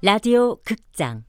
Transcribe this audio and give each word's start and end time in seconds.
라디오 0.00 0.54
극장. 0.62 1.24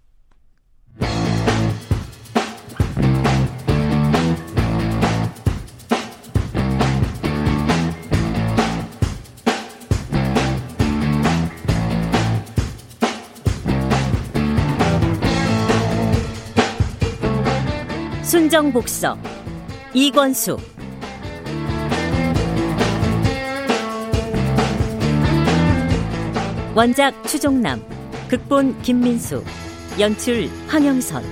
순정복서 18.21 19.17
이권수. 19.95 20.57
원작 26.75 27.23
추종남 27.27 27.98
극본 28.29 28.83
김민수 28.83 29.43
연출 29.99 30.47
황영선 30.67 31.23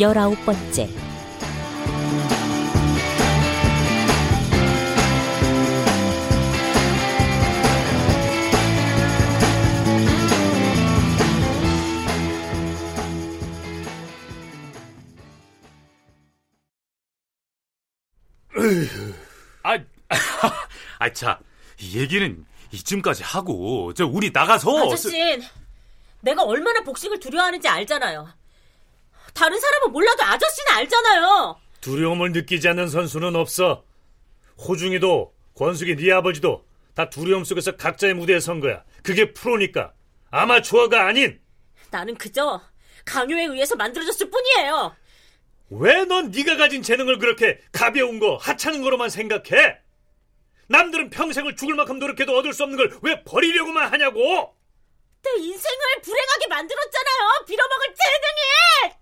열아홉 0.00 0.42
번째 0.46 0.88
아, 19.62 19.78
아, 20.98 21.10
얘기는 21.82 22.44
이쯤까지 22.72 23.22
하고, 23.22 23.92
저, 23.94 24.06
우리 24.06 24.30
나가서. 24.32 24.86
아저씨, 24.86 25.38
내가 26.24 26.42
얼마나 26.42 26.80
복싱을 26.82 27.20
두려워하는지 27.20 27.68
알잖아요. 27.68 28.28
다른 29.34 29.60
사람은 29.60 29.92
몰라도 29.92 30.22
아저씨는 30.24 30.72
알잖아요. 30.72 31.60
두려움을 31.80 32.32
느끼지 32.32 32.68
않는 32.68 32.88
선수는 32.88 33.36
없어. 33.36 33.84
호중이도, 34.58 35.34
권숙이 35.56 35.96
네 35.96 36.12
아버지도 36.12 36.64
다 36.94 37.10
두려움 37.10 37.44
속에서 37.44 37.72
각자의 37.76 38.14
무대에 38.14 38.40
선 38.40 38.60
거야. 38.60 38.84
그게 39.02 39.32
프로니까. 39.32 39.92
아마추어가 40.30 41.06
아닌. 41.06 41.40
나는 41.90 42.14
그저 42.16 42.60
강요에 43.04 43.44
의해서 43.44 43.76
만들어졌을 43.76 44.30
뿐이에요. 44.30 44.96
왜 45.70 46.04
넌 46.04 46.30
네가 46.30 46.56
가진 46.56 46.82
재능을 46.82 47.18
그렇게 47.18 47.60
가벼운 47.72 48.18
거, 48.18 48.36
하찮은 48.36 48.82
거로만 48.82 49.10
생각해? 49.10 49.78
남들은 50.68 51.10
평생을 51.10 51.56
죽을 51.56 51.74
만큼 51.74 51.98
노력해도 51.98 52.36
얻을 52.38 52.52
수 52.52 52.62
없는 52.62 52.78
걸 52.78 52.98
왜 53.02 53.22
버리려고만 53.24 53.92
하냐고? 53.92 54.53
내 55.24 55.30
인생을 55.42 56.02
불행하게 56.02 56.46
만들었잖아요. 56.48 57.44
빌어먹을 57.46 57.94
재능이! 57.94 58.94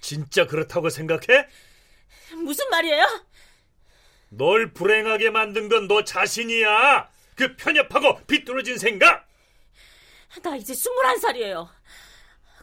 진짜 0.00 0.46
그렇다고 0.46 0.90
생각해? 0.90 1.48
무슨 2.36 2.68
말이에요? 2.70 3.24
널 4.30 4.72
불행하게 4.72 5.30
만든 5.30 5.68
건 5.68 5.86
너 5.88 6.04
자신이야. 6.04 7.10
그 7.36 7.56
편협하고 7.56 8.24
비뚤어진 8.26 8.78
생각. 8.78 9.26
나 10.42 10.56
이제 10.56 10.72
21살이에요. 10.72 11.68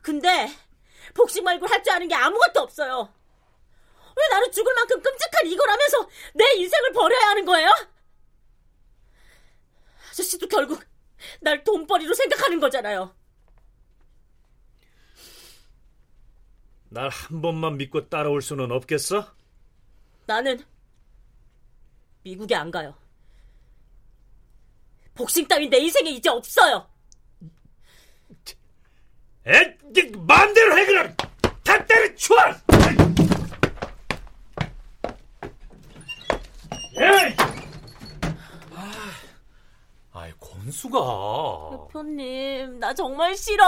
근데 0.01 0.49
복싱 1.13 1.43
말고 1.43 1.67
할 1.67 1.83
줄 1.83 1.93
아는 1.93 2.07
게 2.07 2.15
아무것도 2.15 2.61
없어요. 2.61 3.13
왜 4.15 4.27
나는 4.29 4.51
죽을 4.51 4.73
만큼 4.73 5.01
끔찍한 5.01 5.47
이걸 5.47 5.69
하면서 5.69 6.09
내 6.33 6.45
인생을 6.55 6.91
버려야 6.93 7.27
하는 7.29 7.45
거예요? 7.45 7.69
아저씨도 10.09 10.47
결국 10.47 10.83
날 11.41 11.63
돈벌이로 11.63 12.13
생각하는 12.13 12.59
거잖아요. 12.59 13.13
날 16.89 17.09
한 17.09 17.41
번만 17.41 17.77
믿고 17.77 18.09
따라올 18.09 18.41
수는 18.41 18.71
없겠어? 18.71 19.33
나는 20.25 20.63
미국에 22.23 22.53
안 22.55 22.69
가요. 22.69 22.95
복싱 25.15 25.47
따윈 25.47 25.69
내 25.69 25.77
인생에 25.77 26.09
이제 26.11 26.29
없어요. 26.29 26.87
에, 29.47 29.77
이 29.95 30.11
마음대로 30.17 30.77
해 30.77 30.85
그럼. 30.85 31.15
다 31.63 31.85
때려 31.85 32.15
쳐. 32.15 32.35
에이! 36.97 37.35
권수가. 40.71 41.87
대표님, 41.87 42.79
나 42.79 42.93
정말 42.93 43.35
싫어. 43.35 43.63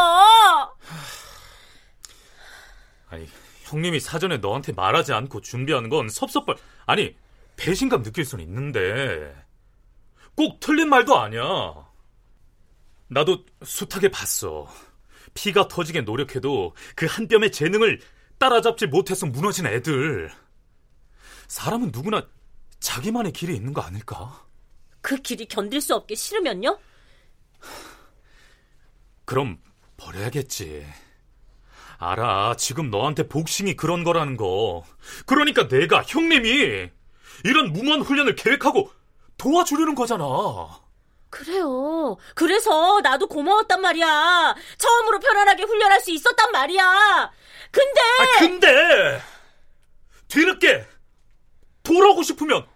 아니, 3.09 3.28
형님이 3.64 4.00
사전에 4.00 4.38
너한테 4.38 4.72
말하지 4.72 5.14
않고 5.14 5.41
준비하는 5.41 5.90
건 5.90 6.09
섭섭할, 6.09 6.56
아니, 6.86 7.16
배신감 7.58 8.02
느낄 8.03 8.25
수는 8.25 8.44
있는데. 8.46 9.36
꼭 10.36 10.59
틀린 10.59 10.90
말도 10.90 11.19
아니야. 11.19 11.44
나도 13.09 13.46
숱하게 13.64 14.09
봤어. 14.09 14.68
피가 15.35 15.68
터지게 15.68 16.02
노력해도 16.02 16.74
그 16.96 17.06
한 17.06 17.28
뼘의 17.28 17.52
재능을 17.52 18.00
따라잡지 18.40 18.88
못해서 18.88 19.25
무너진 19.28 19.68
애들. 19.68 20.31
사람은 21.47 21.91
누구나 21.94 22.28
자기만의 22.80 23.31
길이 23.34 23.56
있는 23.56 23.74
거 23.74 23.81
아닐까? 23.81 24.44
그 25.02 25.18
길이 25.18 25.46
견딜 25.46 25.81
수 25.81 25.94
없게 25.94 26.16
싫으면요? 26.16 26.80
그럼 29.34 29.58
버려야겠지. 29.98 30.86
알아. 31.98 32.54
지금 32.56 32.92
너한테 32.92 33.28
복싱이 33.28 33.76
그런 33.76 34.04
거라는 34.04 34.38
거. 34.38 34.84
그러니까 35.26 35.68
내가 35.68 36.04
형님이 36.04 36.92
이런 37.44 37.74
무모한 37.74 38.02
훈련을 38.02 38.36
계획하고 38.36 38.92
도와주려는 39.40 39.96
거잖아. 39.96 40.26
그래요. 41.32 42.16
그래서 42.36 43.02
나도 43.02 43.26
고마웠단 43.26 43.82
말이야. 43.82 44.56
처음으로 44.78 45.20
편안하게 45.20 45.64
훈련할 45.64 46.00
수 46.00 46.12
있었단 46.12 46.52
말이야. 46.52 47.32
근데 47.72 48.02
아, 48.02 48.38
근데 48.38 49.22
뒤늦게 50.28 50.86
돌아오고 51.82 52.22
싶으면 52.22 52.68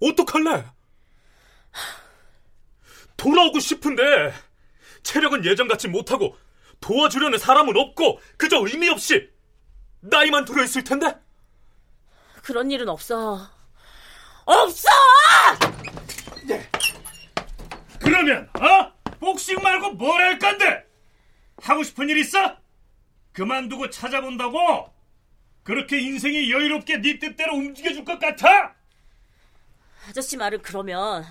어떡할래? 0.00 0.66
돌아오고 3.16 3.58
싶은데 3.58 4.32
체력은 5.04 5.44
예전같이 5.44 5.86
못하고 5.88 6.36
도와주려는 6.80 7.38
사람은 7.38 7.76
없고 7.76 8.20
그저 8.36 8.58
의미 8.66 8.88
없이 8.88 9.30
나이만 10.00 10.44
들어있을 10.44 10.82
텐데 10.84 11.16
그런 12.42 12.70
일은 12.70 12.88
없어. 12.88 13.48
없어! 14.44 14.88
그러면 18.00 18.50
어? 18.60 18.92
복싱 19.20 19.62
말고 19.62 19.92
뭘 19.92 20.20
할 20.20 20.38
건데? 20.38 20.84
하고 21.62 21.82
싶은 21.82 22.10
일 22.10 22.18
있어? 22.18 22.56
그만두고 23.32 23.88
찾아본다고? 23.88 24.92
그렇게 25.62 25.98
인생이 26.00 26.52
여유롭게 26.52 26.98
네 27.00 27.18
뜻대로 27.18 27.54
움직여줄 27.54 28.04
것 28.04 28.18
같아? 28.18 28.74
아저씨 30.08 30.36
말은 30.36 30.60
그러면 30.60 31.24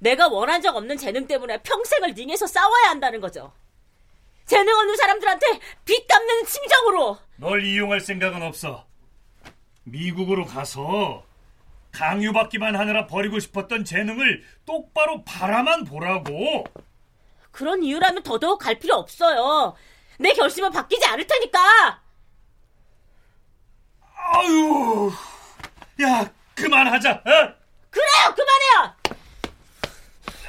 내가 0.00 0.28
원한 0.28 0.60
적 0.60 0.74
없는 0.76 0.96
재능 0.96 1.26
때문에 1.26 1.62
평생을 1.62 2.10
링에서 2.10 2.46
싸워야 2.46 2.88
한다는 2.88 3.20
거죠. 3.20 3.52
재능 4.46 4.74
없는 4.76 4.96
사람들한테 4.96 5.46
빚 5.84 6.08
갚는 6.08 6.44
심정으로. 6.44 7.18
널 7.36 7.64
이용할 7.64 8.00
생각은 8.00 8.42
없어. 8.42 8.86
미국으로 9.84 10.44
가서 10.44 11.24
강요받기만 11.92 12.76
하느라 12.76 13.06
버리고 13.06 13.38
싶었던 13.38 13.84
재능을 13.84 14.42
똑바로 14.64 15.22
바라만 15.24 15.84
보라고. 15.84 16.64
그런 17.50 17.82
이유라면 17.82 18.22
더더욱 18.22 18.58
갈 18.58 18.78
필요 18.78 18.94
없어요. 18.94 19.74
내 20.18 20.32
결심은 20.32 20.70
바뀌지 20.70 21.04
않을 21.04 21.26
테니까. 21.26 22.02
아유, 24.32 25.10
야 26.02 26.32
그만하자. 26.54 27.10
어? 27.10 27.54
그래요, 27.90 28.34
그만해요. 28.34 28.99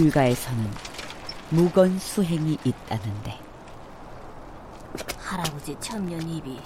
불가에서는 0.00 0.70
무건 1.48 1.98
수행이 1.98 2.58
있다는데 2.64 3.40
할아버지 5.18 5.74
천년 5.80 6.20
입이 6.20 6.60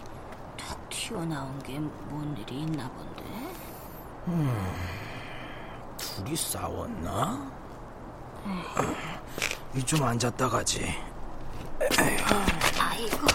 툭 0.57 0.89
튀어나온 0.91 1.57
게 1.63 1.79
뭔 2.11 2.37
일이 2.39 2.63
있나 2.63 2.89
본데? 2.91 3.23
음, 4.27 4.73
둘이 5.97 6.35
싸웠나? 6.35 7.53
이 9.77 9.83
좀 9.85 10.03
앉았다 10.03 10.49
가지. 10.49 10.93
아이고, 12.81 13.27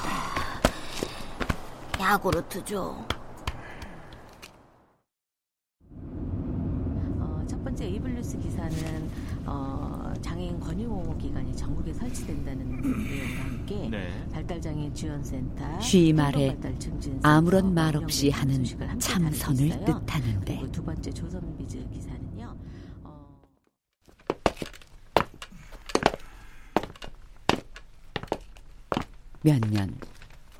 야구르트 1.97 2.65
줘. 2.65 2.97
어, 7.21 7.45
첫 7.47 7.63
이블뉴스 8.25 8.39
기사는 8.39 9.09
어, 9.45 10.11
장애인 10.21 10.59
권익 10.59 10.87
기관이 11.19 11.55
전국에 11.55 11.93
설치된다는 11.93 12.81
내용과 12.81 13.43
함께 13.43 13.89
네. 13.89 14.27
발달장애 14.31 14.91
지원센터, 14.93 15.79
쉬 15.79 16.11
말해 16.11 16.47
발달 16.47 16.79
증진센터, 16.79 17.27
아무런 17.27 17.73
말 17.73 17.95
없이 17.95 18.27
운영 18.27 18.39
하는 18.39 18.99
참선을. 18.99 19.85
뜻하는데 19.85 20.71
두 20.71 20.83
번째 20.83 21.11
조선비즈 21.11 21.87
기사는요. 21.89 22.55
어, 23.03 23.37
몇년 29.43 29.95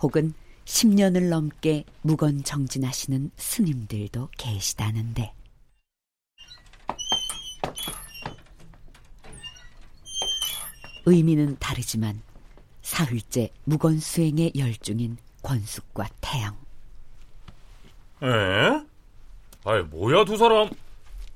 혹은 0.02 0.34
10년을 0.66 1.30
넘게 1.30 1.86
무건 2.02 2.44
정진하시는 2.44 3.32
스님들도 3.36 4.30
계시다는데 4.38 5.34
의미는 11.06 11.58
다르지만 11.60 12.22
사흘째 12.82 13.50
무건 13.64 14.00
수행에 14.00 14.52
열중인 14.58 15.18
권숙과 15.44 16.08
태양 16.22 16.56
에? 18.24 18.84
아이 19.66 19.82
뭐야 19.84 20.26
두 20.26 20.38
사람 20.38 20.70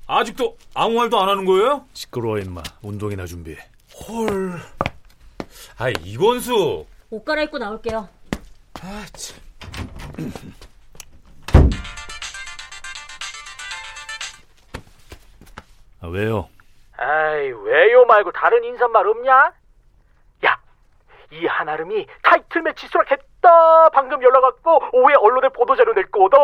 아직도 0.06 0.56
아무 0.74 0.94
말도 0.96 1.20
안 1.20 1.28
하는 1.28 1.44
거예요? 1.44 1.84
시끄러워 1.92 2.38
임마. 2.40 2.62
운동이나 2.82 3.26
준비해. 3.26 3.56
헐. 4.08 4.60
아이 5.78 5.92
이건수. 6.04 6.84
옷 7.10 7.24
갈아입고 7.24 7.58
나올게요. 7.58 8.08
아 8.80 9.06
참. 9.12 9.38
아, 16.00 16.08
왜요? 16.08 16.48
아이, 16.96 17.50
왜요 17.50 18.04
말고 18.06 18.32
다른 18.32 18.64
인사말 18.64 19.06
없냐? 19.06 19.52
야, 21.32 21.38
이 21.38 21.46
한아름이 21.46 22.06
타이틀 22.22 22.62
매치 22.62 22.86
수락했다. 22.88 23.90
방금 23.90 24.22
연락 24.22 24.42
왔고 24.44 24.80
오후에 24.92 25.14
언론에 25.14 25.48
보도 25.50 25.76
자료 25.76 25.92
낼 25.94 26.10
거다. 26.10 26.36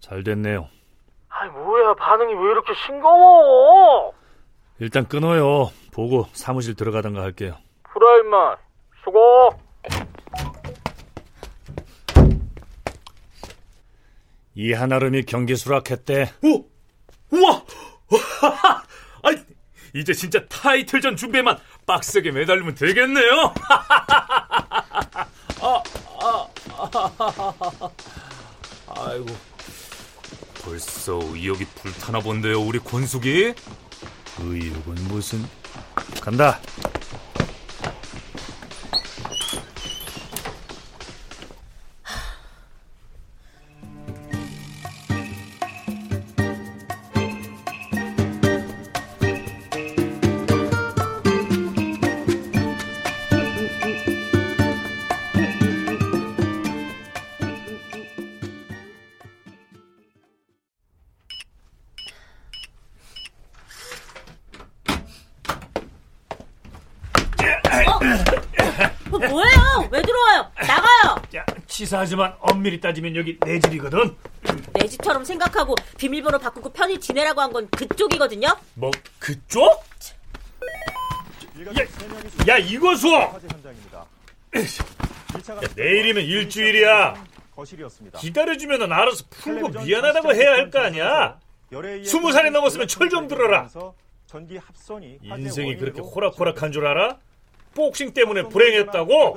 잘 0.00 0.22
됐네요. 0.22 0.68
아이, 1.28 1.48
뭐야, 1.50 1.94
반응이 1.94 2.32
왜 2.34 2.40
이렇게 2.52 2.72
싱거워? 2.74 4.12
일단 4.78 5.06
끊어요. 5.06 5.70
보고 5.92 6.24
사무실 6.32 6.74
들어가던가 6.74 7.22
할게요. 7.22 7.56
그래, 7.82 8.20
임마. 8.20 8.56
수고. 9.04 9.50
이 14.54 14.72
한아름이 14.72 15.24
경기 15.24 15.54
수락했대. 15.54 16.32
오, 16.42 16.64
우와. 17.30 17.62
아이 19.22 19.36
이제 19.94 20.12
진짜 20.14 20.46
타이틀전 20.46 21.16
준비에만 21.16 21.58
빡세게 21.86 22.32
매달리면 22.32 22.74
되겠네요. 22.74 23.54
아, 25.62 25.82
아, 26.20 26.48
아, 26.68 27.14
아이고. 28.88 29.26
벌써 30.62 31.20
의욕이 31.22 31.64
불타나 31.76 32.18
본데요, 32.18 32.60
우리 32.60 32.78
권숙이. 32.80 33.54
의욕은 34.40 34.94
무슨? 35.08 35.46
간다. 36.20 36.60
치사하지만 71.76 72.34
엄밀히 72.40 72.80
따지면 72.80 73.14
여기 73.16 73.38
내 73.40 73.60
집이거든. 73.60 74.16
내 74.72 74.88
집처럼 74.88 75.24
생각하고 75.26 75.74
비밀번호 75.98 76.38
바꾸고 76.38 76.70
편히 76.72 76.98
지내라고 76.98 77.42
한 77.42 77.52
건 77.52 77.68
그쪽이거든요. 77.68 78.48
뭐 78.74 78.90
그쪽? 79.18 79.84
야, 82.48 82.48
야 82.48 82.56
이거수. 82.58 83.08
야, 83.14 83.30
내일이면 85.76 86.24
일주일이야. 86.24 87.24
기다려주면 88.20 88.90
알아서 88.92 89.24
풀고 89.30 89.68
미안하다고 89.84 90.34
해야 90.34 90.52
할 90.52 90.70
거 90.70 90.78
아니야. 90.80 91.38
스무 92.04 92.32
살이 92.32 92.50
넘었으면 92.50 92.88
철 92.88 93.10
좀 93.10 93.28
들어라. 93.28 93.68
인생이 95.22 95.76
그렇게 95.76 96.00
호락호락한 96.00 96.72
줄 96.72 96.86
알아? 96.86 97.18
복싱 97.76 98.12
때문에 98.14 98.42
불행했다고? 98.48 99.34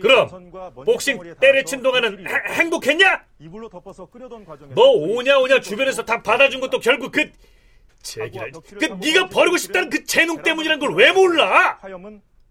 그럼 0.00 0.28
복싱 0.84 1.18
때려친 1.38 1.82
동안은 1.82 2.26
해- 2.26 2.54
행복했냐? 2.54 3.24
너 4.74 4.82
오냐 4.92 5.38
오냐 5.38 5.60
주변에서 5.60 6.04
다 6.04 6.22
받아준 6.22 6.60
것도 6.60 6.80
결국 6.80 7.12
그 7.12 7.30
제기랄 8.02 8.50
그 8.78 8.84
네가 8.86 9.28
버리고 9.28 9.56
싶다는 9.58 9.90
그 9.90 10.04
재능 10.04 10.42
때문이란 10.42 10.78
걸 10.80 10.90
왜 10.94 11.12
몰라? 11.12 11.78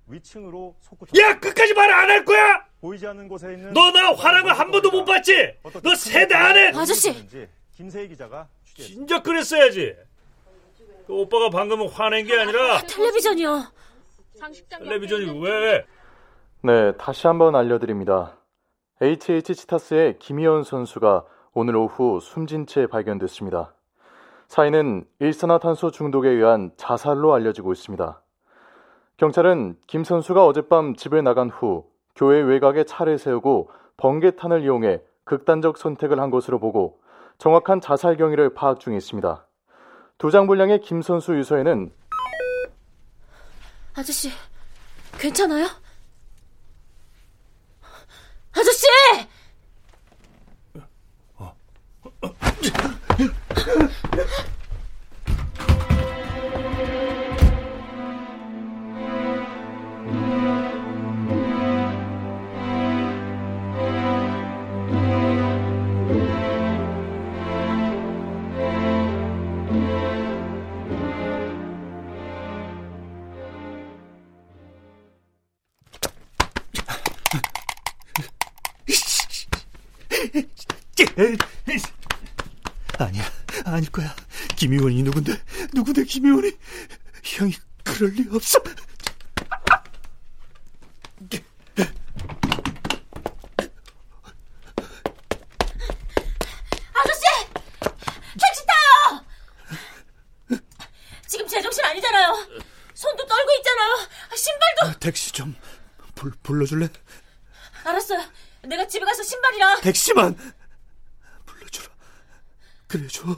위층으로 0.08 0.76
야 1.20 1.40
끝까지 1.40 1.74
말 1.74 1.90
안 1.92 2.10
할 2.12 2.24
거야? 2.26 2.64
보이지 2.80 3.08
않는 3.08 3.28
곳에 3.28 3.54
있는 3.54 3.74
너 3.74 3.90
나 3.92 4.14
화난 4.14 4.44
거한 4.44 4.70
번도 4.70 4.92
못 4.92 5.04
봤지? 5.06 5.54
너 5.82 5.96
세대 5.96 6.36
안에 6.36 6.68
아저씨! 6.76 7.12
김세희 7.76 8.08
기자가 8.10 8.48
진작 8.76 9.24
그랬어야지. 9.24 9.96
그 11.08 11.14
오빠가 11.14 11.50
방금은 11.50 11.88
화낸 11.90 12.26
게 12.26 12.38
아니라 12.40 12.82
텔레비전이요. 12.84 13.72
텔레비전이 14.70 15.40
왜? 15.42 15.86
네, 16.62 16.92
다시 16.98 17.28
한번 17.28 17.56
알려드립니다. 17.56 18.38
HH 19.02 19.54
치타스의 19.56 20.20
김희연 20.20 20.64
선수가 20.64 21.26
오늘 21.54 21.76
오후 21.76 22.20
숨진 22.22 22.66
채 22.66 22.88
발견됐습니다. 22.88 23.74
사인은 24.48 25.06
일산화탄소 25.20 25.92
중독에 25.92 26.30
의한 26.30 26.72
자살로 26.78 27.34
알려지고 27.34 27.72
있습니다. 27.72 28.22
경찰은 29.18 29.78
김 29.88 30.04
선수가 30.04 30.46
어젯밤 30.46 30.96
집을 30.96 31.24
나간 31.24 31.50
후 31.50 31.86
교회 32.16 32.42
외곽에 32.42 32.84
차를 32.84 33.18
세우고 33.18 33.70
번개탄을 33.98 34.64
이용해 34.64 35.02
극단적 35.24 35.78
선택을 35.78 36.20
한 36.20 36.30
것으로 36.30 36.60
보고 36.60 37.00
정확한 37.38 37.82
자살 37.82 38.18
경위를 38.18 38.54
파악 38.54 38.80
중에 38.80 38.96
있습니다. 38.98 39.46
두 40.18 40.32
장 40.32 40.48
분량의 40.48 40.80
김 40.82 41.02
선수 41.02 41.36
유서에는 41.36 41.92
아저씨, 43.96 44.30
괜찮아요? 45.18 45.70
아저씨! 48.52 48.86
아니야, 82.98 83.24
아닐 83.66 83.90
거야. 83.92 84.14
김희원이 84.58 85.04
누군데? 85.04 85.42
누군데 85.74 86.04
김희원이? 86.04 86.52
형이 87.24 87.54
그럴 87.84 88.12
리 88.12 88.26
없어. 88.32 88.60
아저씨! 96.94 97.22
택시 98.40 98.66
타요! 98.66 99.26
지금 101.28 101.48
제정신 101.48 101.84
아니잖아요. 101.86 102.34
손도 102.94 103.26
떨고 103.26 103.52
있잖아요. 103.60 104.08
신발도. 104.36 105.00
택시 105.00 105.32
좀 105.32 105.56
불, 106.16 106.32
불러줄래? 106.44 106.88
알았어요. 107.84 108.24
내가 108.64 108.88
집에 108.88 109.06
가서 109.06 109.22
신발이랑. 109.24 109.82
택시만 109.82 110.36
불러주라. 111.46 111.88
그래 112.88 113.08
줘. 113.08 113.36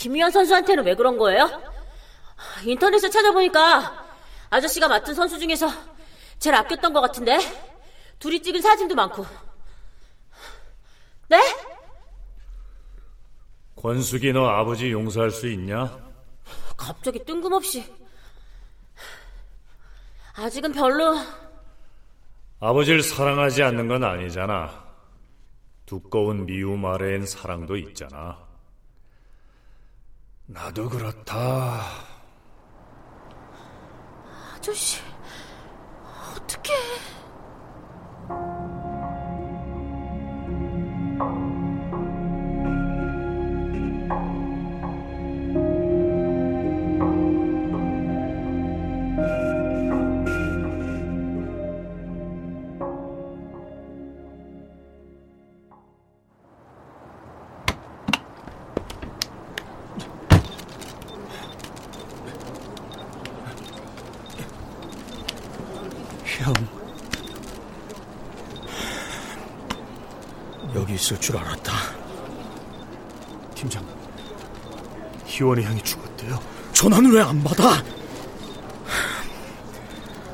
김희연 0.00 0.30
선수한테는 0.30 0.84
왜 0.86 0.94
그런 0.94 1.18
거예요? 1.18 1.46
인터넷에 2.64 3.10
찾아보니까 3.10 4.06
아저씨가 4.48 4.88
맡은 4.88 5.14
선수 5.14 5.38
중에서 5.38 5.68
제일 6.38 6.56
아꼈던 6.56 6.94
것 6.94 7.02
같은데 7.02 7.38
둘이 8.18 8.40
찍은 8.42 8.62
사진도 8.62 8.94
많고 8.94 9.26
네? 11.28 11.38
권숙이 13.76 14.32
너 14.32 14.46
아버지 14.46 14.90
용서할 14.90 15.30
수 15.30 15.46
있냐? 15.48 15.98
갑자기 16.78 17.22
뜬금없이 17.22 17.84
아직은 20.34 20.72
별로 20.72 21.14
아버지를 22.58 23.02
사랑하지 23.02 23.62
않는 23.64 23.86
건 23.88 24.04
아니잖아. 24.04 24.82
두꺼운 25.84 26.46
미움 26.46 26.86
아래엔 26.86 27.26
사랑도 27.26 27.76
있잖아. 27.76 28.49
나도 30.52 30.88
그렇다. 30.88 31.80
아저씨 34.56 35.00
여기 70.74 70.94
있을 70.94 71.18
줄 71.20 71.36
알았다. 71.36 71.72
팀장, 73.54 73.84
희원이 75.26 75.64
형이 75.64 75.82
죽었대요. 75.82 76.38
전화는 76.72 77.12
왜 77.12 77.20
안 77.20 77.42
받아? 77.42 77.82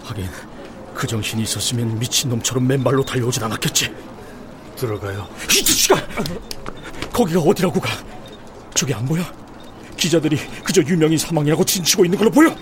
하긴 0.04 0.28
그 0.94 1.06
정신이 1.06 1.42
있었으면 1.42 1.98
미친놈처럼 1.98 2.66
맨발로 2.66 3.04
달려오진 3.04 3.42
않았겠지. 3.42 3.94
들어가요. 4.76 5.28
이 5.50 5.64
자식아! 5.64 5.96
거기가 7.12 7.40
어디라고 7.40 7.80
가? 7.80 7.88
저기 8.74 8.92
안 8.94 9.04
보여? 9.06 9.22
기자들이 9.96 10.36
그저 10.62 10.82
유명인 10.82 11.16
사망이라고 11.16 11.64
진치고 11.64 12.04
있는 12.04 12.18
걸로 12.18 12.30
보여? 12.30 12.54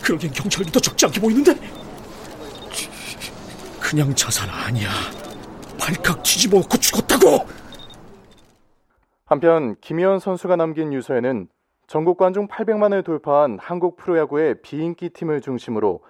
그러기엔 0.00 0.32
경찰도 0.32 0.80
적지 0.80 1.04
않게 1.06 1.20
보이는데? 1.20 1.54
그냥 3.78 4.14
자살 4.14 4.48
아니야. 4.50 4.90
발칵 5.84 6.22
뒤집어 6.22 6.60
놓고 6.60 6.78
죽었다고! 6.78 7.46
한편 9.26 9.76
김희원 9.82 10.18
선수가 10.18 10.56
남긴 10.56 10.94
유서에는 10.94 11.48
전국 11.86 12.16
관중 12.16 12.48
800만을 12.48 13.04
돌파한 13.04 13.58
한국 13.60 13.98
프로야구의 13.98 14.62
비인기 14.62 15.10
팀을 15.10 15.42
중심으로 15.42 16.02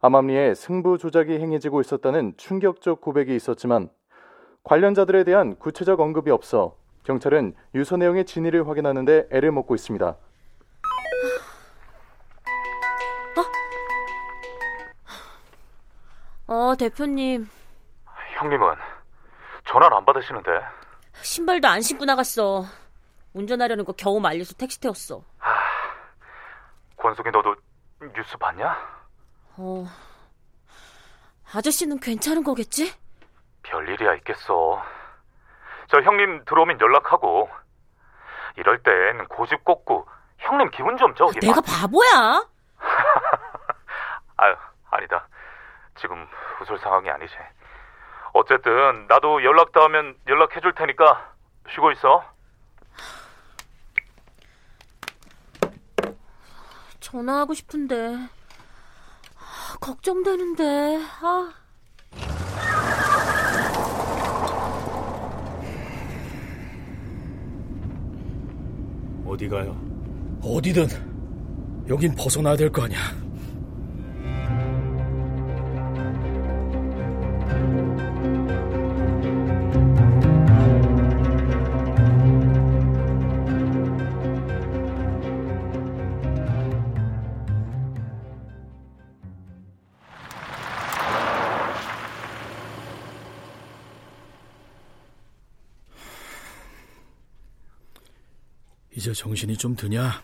암암리에 0.00 0.54
승부 0.54 0.98
조작이 0.98 1.38
행해지고 1.38 1.80
있었다는 1.80 2.34
충격적 2.38 3.00
고백이 3.00 3.36
있었지만 3.36 3.88
관련자들에 4.64 5.22
대한 5.22 5.54
구체적 5.56 6.00
언급이 6.00 6.32
없어 6.32 6.74
경찰은 7.04 7.54
유서 7.76 7.96
내용의 7.96 8.24
진위를 8.24 8.66
확인하는데 8.66 9.28
애를 9.30 9.52
먹고 9.52 9.76
있습니다. 9.76 10.16
어 16.48 16.74
대표님 16.76 17.48
형님은 18.38 18.99
전화를 19.70 19.96
안 19.96 20.04
받으시는데. 20.04 20.50
신발도 21.22 21.68
안 21.68 21.80
신고 21.80 22.04
나갔어 22.04 22.64
운전하려는 23.34 23.84
거 23.84 23.92
겨우 23.92 24.20
말려서 24.20 24.54
택시 24.54 24.80
태웠어 24.80 25.22
권숙이 26.96 27.30
너도 27.30 27.54
뉴스 28.14 28.36
봤냐? 28.38 28.76
어 29.58 29.84
아저씨는 31.52 31.98
괜찮은 32.00 32.42
거겠지? 32.44 32.92
별일이야 33.62 34.14
있겠어. 34.16 34.82
저 35.88 36.00
형님 36.00 36.44
들어오면 36.46 36.80
연락하고. 36.80 37.48
이럴 38.56 38.82
땐 38.82 39.26
고집 39.28 39.64
꺾고 39.64 40.06
형님 40.38 40.70
기분 40.70 40.96
좀 40.96 41.14
저기. 41.14 41.38
내가 41.40 41.60
바보야 41.60 42.44
아유 44.36 44.54
아니다. 44.90 45.28
지금 45.96 46.26
웃을 46.60 46.78
상황이 46.78 47.10
아니지. 47.10 47.34
어쨌든 48.32 49.06
나도 49.08 49.42
연락 49.44 49.72
닿으면 49.72 50.14
연락해 50.28 50.60
줄 50.60 50.72
테니까 50.74 51.32
쉬고 51.72 51.90
있어. 51.92 52.24
전화하고 57.00 57.54
싶은데 57.54 58.14
아, 59.36 59.76
걱정되는데 59.80 61.00
아. 61.22 61.52
어디 69.26 69.48
가요? 69.48 69.76
어디든 70.42 70.86
여긴 71.88 72.14
벗어나야 72.14 72.56
될 72.56 72.70
거 72.70 72.82
아니야. 72.84 72.98
이제 99.00 99.14
정신이 99.14 99.56
좀 99.56 99.74
드냐? 99.74 100.22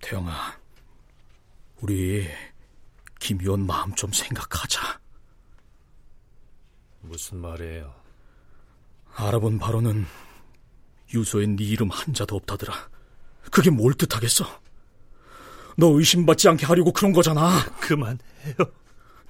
태영아, 0.00 0.58
우리 1.82 2.26
김유원 3.18 3.66
마음 3.66 3.94
좀 3.94 4.10
생각하자. 4.10 4.98
무슨 7.02 7.42
말이에요? 7.42 7.94
알아본 9.16 9.58
바로는 9.58 10.06
유서에 11.12 11.44
네 11.44 11.62
이름 11.62 11.90
한자도 11.90 12.36
없다더라. 12.36 12.88
그게 13.50 13.68
뭘 13.68 13.92
뜻하겠어? 13.92 14.46
너 15.76 15.88
의심받지 15.88 16.48
않게 16.48 16.64
하려고 16.64 16.90
그런 16.90 17.12
거잖아. 17.12 17.70
그만해요. 17.80 18.16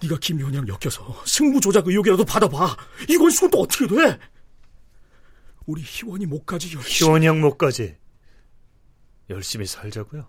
네가 0.01 0.17
김유원이랑 0.21 0.69
엮여서 0.69 1.25
승부 1.27 1.61
조작 1.61 1.89
의혹이라도 1.89 2.25
받아봐. 2.25 2.77
이건 3.09 3.31
손도 3.31 3.63
어떻게 3.63 3.89
돼? 3.89 4.17
우리 5.71 5.83
희원이 5.83 6.27
목까지 6.27 6.75
열심히 6.75 7.07
희원이 7.07 7.27
형 7.29 7.41
목까지 7.41 7.97
열심히 9.29 9.67
살자고요. 9.67 10.27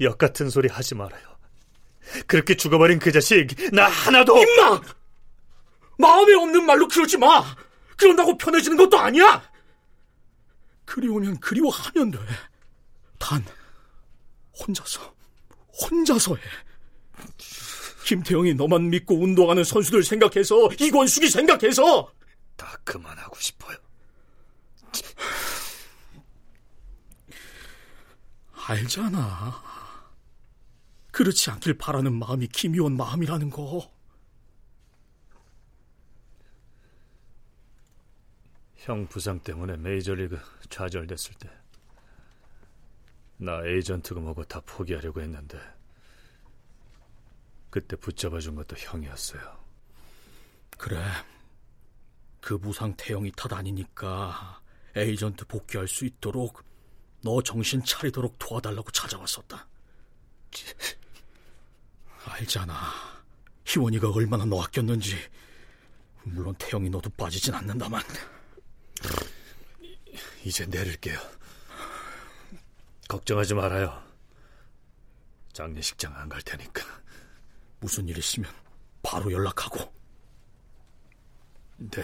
역 0.00 0.16
같은 0.16 0.48
소리 0.48 0.70
하지 0.70 0.94
말아요. 0.94 1.36
그렇게 2.26 2.56
죽어버린 2.56 2.98
그 2.98 3.12
자식 3.12 3.48
나 3.70 3.86
하나도 3.86 4.38
임마! 4.38 4.80
마음에 5.98 6.34
없는 6.34 6.64
말로 6.64 6.88
그러지 6.88 7.18
마. 7.18 7.44
그런다고 7.98 8.38
편해지는 8.38 8.78
것도 8.78 8.98
아니야. 8.98 9.42
그리우면 10.86 11.38
그리워하면 11.40 12.12
돼. 12.12 12.18
단 13.18 13.44
혼자서 14.58 15.14
혼자서 15.82 16.36
해. 16.36 16.42
김태형이 18.06 18.54
너만 18.54 18.88
믿고 18.88 19.20
운동하는 19.20 19.62
선수들 19.62 20.04
생각해서 20.04 20.70
이권숙이 20.80 21.28
생각해서 21.28 22.10
다 22.58 22.76
그만하고 22.84 23.36
싶어요. 23.36 23.78
알잖아. 28.66 29.62
그렇지 31.10 31.50
않길 31.50 31.78
바라는 31.78 32.12
마음이 32.12 32.48
김의원 32.48 32.94
마음이라는 32.98 33.48
거. 33.48 33.90
형 38.76 39.06
부상 39.08 39.40
때문에 39.40 39.78
메이저리그 39.78 40.38
좌절됐을 40.68 41.34
때 41.36 41.58
나 43.40 43.64
에이전트가 43.64 44.20
뭐고 44.20 44.44
다 44.44 44.60
포기하려고 44.66 45.20
했는데 45.20 45.58
그때 47.70 47.94
붙잡아준 47.96 48.56
것도 48.56 48.76
형이었어요. 48.76 49.64
그래. 50.76 51.00
그 52.48 52.56
부상 52.56 52.96
태형이 52.96 53.30
탓 53.36 53.52
아니니까 53.52 54.62
에이전트 54.96 55.44
복귀할 55.48 55.86
수 55.86 56.06
있도록 56.06 56.64
너 57.20 57.42
정신 57.42 57.84
차리도록 57.84 58.38
도와달라고 58.38 58.90
찾아왔었다. 58.90 59.68
알잖아. 62.24 62.74
희원이가 63.66 64.10
얼마나 64.12 64.46
너 64.46 64.62
아꼈는지. 64.62 65.14
물론 66.24 66.54
태영이 66.54 66.88
너도 66.88 67.10
빠지진 67.10 67.52
않는다만. 67.52 68.02
이제 70.42 70.64
내릴게요. 70.64 71.20
걱정하지 73.10 73.52
말아요. 73.52 74.02
장례식장 75.52 76.16
안 76.16 76.30
갈 76.30 76.40
테니까. 76.40 76.82
무슨 77.80 78.08
일 78.08 78.16
있으면 78.16 78.50
바로 79.02 79.30
연락하고. 79.30 79.92
네. 81.76 82.02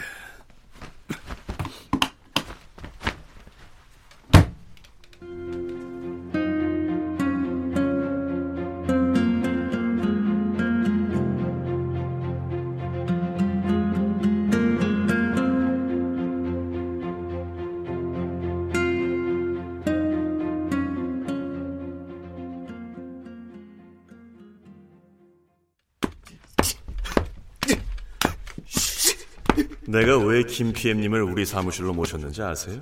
내가 29.94 30.18
왜 30.18 30.42
김 30.42 30.72
PM님을 30.72 31.22
우리 31.22 31.46
사무실로 31.46 31.92
모셨는지 31.94 32.42
아세요? 32.42 32.80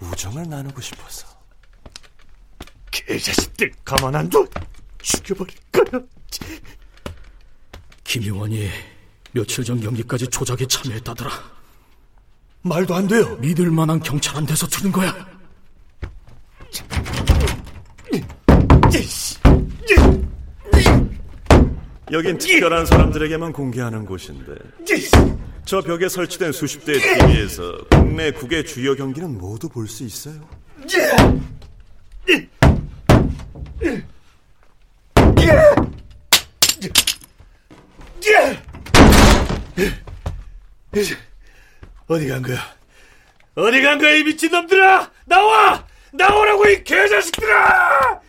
우정을 0.00 0.48
나누고 0.48 0.80
싶어서. 0.80 1.26
개자식들 2.92 3.72
가만 3.84 4.14
안 4.14 4.30
둬! 4.30 4.46
죽여버릴 5.02 5.52
거야. 5.72 6.00
김의원이 8.04 8.68
며칠 9.32 9.64
전 9.64 9.80
경기까지 9.80 10.28
조작에 10.28 10.66
참여했다더라. 10.68 11.30
말도 12.62 12.94
안 12.94 13.08
돼요. 13.08 13.34
믿을 13.38 13.68
만한 13.72 13.98
경찰 13.98 14.36
안 14.36 14.46
돼서 14.46 14.68
들은 14.68 14.92
거야. 14.92 15.12
여긴 22.12 22.36
특별한 22.36 22.84
사람들에게만 22.86 23.52
공개하는 23.52 24.04
곳인데 24.04 24.52
저 25.64 25.80
벽에 25.80 26.08
설치된 26.08 26.52
수십 26.52 26.84
대의 26.84 27.00
TV에서 27.00 27.78
국내 27.90 28.30
국외 28.30 28.62
주요 28.62 28.94
경기는 28.94 29.38
모두 29.38 29.68
볼 29.68 29.86
수 29.88 30.04
있어요. 30.04 30.40
어디 42.08 42.28
간 42.28 42.42
거야? 42.42 42.58
어디 43.54 43.82
간 43.82 43.98
거야, 43.98 44.14
이 44.16 44.24
미친놈들아! 44.24 45.10
나와! 45.26 45.86
나오라고, 46.12 46.66
이 46.68 46.84
개자식들아! 46.84 48.20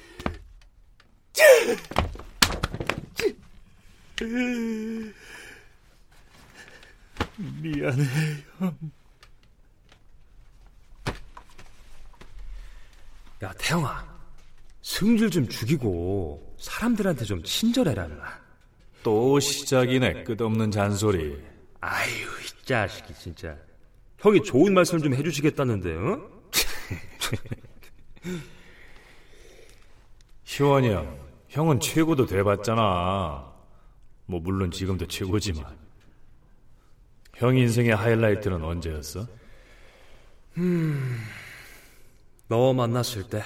미안해, 7.38 8.04
형. 8.60 8.78
야, 13.43 13.54
태영아. 13.58 14.13
승질 14.82 15.30
좀 15.32 15.48
죽이고 15.48 16.56
사람들한테 16.60 17.26
좀 17.26 17.43
친절해라. 17.43 18.08
또 19.02 19.39
시작이네, 19.39 20.24
끝없는 20.24 20.72
잔소리. 20.72 21.41
아유, 21.82 22.10
이 22.12 22.65
자식이 22.65 23.13
진짜. 23.15 23.58
형이 24.19 24.43
좋은 24.43 24.74
말씀 24.74 25.00
좀 25.00 25.13
해주시겠다는데, 25.13 25.96
어? 25.96 26.30
희원이 30.46 30.89
형, 30.93 31.19
형은 31.50 31.80
최고도 31.82 32.26
돼봤잖아. 32.26 33.52
뭐 34.26 34.39
물론 34.39 34.72
지금도 34.72 35.08
최고지만. 35.08 35.83
형 37.43 37.58
인생의 37.58 37.93
하이라이트는 37.93 38.63
언제였어? 38.63 39.27
음, 40.60 41.19
너 42.47 42.71
만났을 42.71 43.23
때. 43.23 43.43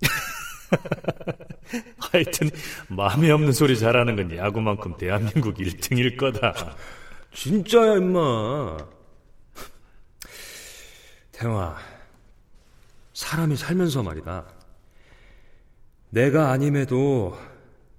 하여튼 2.10 2.50
마음에 2.88 3.30
없는 3.30 3.52
소리 3.52 3.78
잘하는 3.78 4.16
건 4.16 4.36
야구만큼 4.36 4.96
대한민국 4.96 5.58
1등일 5.58 6.16
거다. 6.16 6.74
진짜야, 7.32 7.98
임마. 7.98 8.78
태영아, 11.30 11.76
사람이 13.12 13.56
살면서 13.56 14.02
말이다. 14.02 14.44
내가 16.10 16.50
아님에도 16.50 17.38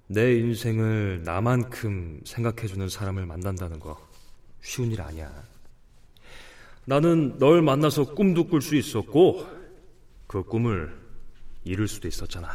내 0.08 0.34
인생을 0.34 1.22
나만큼 1.24 2.20
생각해주는 2.26 2.86
사람을 2.90 3.24
만난다는 3.24 3.80
거 3.80 4.07
쉬운 4.62 4.90
일 4.90 5.00
아니야. 5.00 5.30
나는 6.84 7.38
널 7.38 7.62
만나서 7.62 8.14
꿈도 8.14 8.46
꿀 8.46 8.62
수 8.62 8.74
있었고, 8.74 9.46
그 10.26 10.42
꿈을 10.42 10.96
이룰 11.64 11.88
수도 11.88 12.08
있었잖아. 12.08 12.50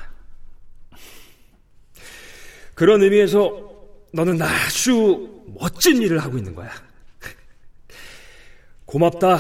그런 2.74 3.04
의미에서 3.04 3.72
너는 4.14 4.42
아주 4.42 5.44
멋진 5.60 6.02
일을 6.02 6.20
하고 6.20 6.38
있는 6.38 6.56
거야. 6.56 6.72
고맙다, 8.86 9.40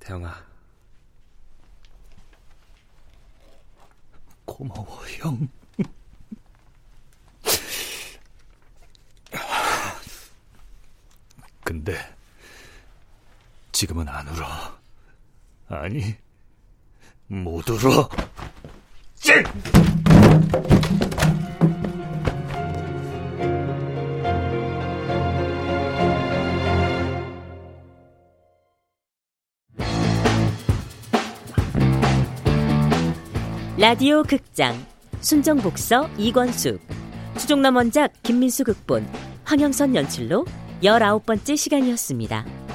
태영아. 0.00 0.48
고마워, 4.44 5.06
형. 5.18 5.48
근데 11.68 11.98
지금은 13.72 14.08
안 14.08 14.26
울어. 14.26 14.46
아니, 15.68 16.14
못 17.26 17.68
울어. 17.68 18.08
찡! 19.16 19.44
라디오 33.76 34.22
극장 34.22 34.74
순정복서 35.20 36.08
이권숙 36.16 36.80
추종남 37.36 37.76
원작 37.76 38.14
김민수 38.22 38.64
극본 38.64 39.06
황영선 39.44 39.94
연출로 39.96 40.46
열아홉 40.82 41.26
번째 41.26 41.56
시간이었습니다. 41.56 42.67